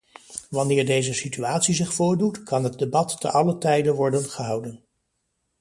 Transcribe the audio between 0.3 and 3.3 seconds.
Wanneer deze situatie zich voordoet, kan het debat